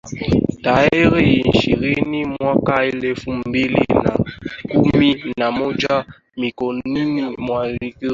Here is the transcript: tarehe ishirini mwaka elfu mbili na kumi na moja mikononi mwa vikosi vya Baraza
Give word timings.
tarehe 0.63 1.33
ishirini 1.51 2.25
mwaka 2.25 2.83
elfu 2.85 3.31
mbili 3.33 3.85
na 4.03 4.11
kumi 4.71 5.33
na 5.37 5.51
moja 5.51 6.05
mikononi 6.37 7.21
mwa 7.37 7.61
vikosi 7.67 7.79
vya 7.79 7.89
Baraza 7.97 8.07